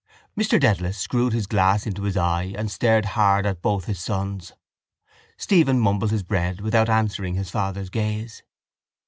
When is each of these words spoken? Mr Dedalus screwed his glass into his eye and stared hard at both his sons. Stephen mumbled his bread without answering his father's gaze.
Mr 0.35 0.59
Dedalus 0.59 0.97
screwed 0.97 1.31
his 1.31 1.45
glass 1.45 1.85
into 1.85 2.01
his 2.01 2.17
eye 2.17 2.55
and 2.57 2.71
stared 2.71 3.05
hard 3.13 3.45
at 3.45 3.61
both 3.61 3.85
his 3.85 3.99
sons. 3.99 4.51
Stephen 5.37 5.79
mumbled 5.79 6.09
his 6.09 6.23
bread 6.23 6.59
without 6.59 6.89
answering 6.89 7.35
his 7.35 7.51
father's 7.51 7.91
gaze. 7.91 8.41